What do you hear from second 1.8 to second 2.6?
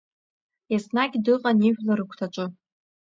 рыгәҭаҿы.